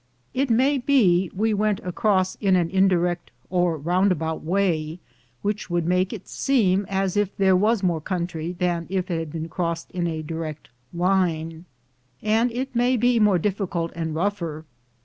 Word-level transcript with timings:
It 0.33 0.49
may 0.49 0.79
be 0.79 1.29
we 1.31 1.53
went 1.53 1.79
across 1.81 2.33
in 2.37 2.55
an 2.55 2.71
indirect 2.71 3.29
or 3.51 3.77
roundabout 3.77 4.41
way, 4.43 4.97
which 5.43 5.69
would 5.69 5.85
make 5.85 6.11
it 6.11 6.27
seem 6.27 6.87
as 6.89 7.15
if 7.15 7.37
there 7.37 7.55
was 7.55 7.83
more 7.83 8.01
country 8.01 8.51
than 8.53 8.87
if 8.89 9.11
it 9.11 9.19
had 9.19 9.31
been 9.31 9.47
crossed 9.47 9.91
in 9.91 10.07
a 10.07 10.23
direct 10.23 10.69
line, 10.91 11.65
and 12.19 12.51
it 12.51 12.75
may 12.75 12.97
be 12.97 13.19
more 13.19 13.37
difficult 13.37 13.91
and 13.95 14.15
rougher. 14.15 14.65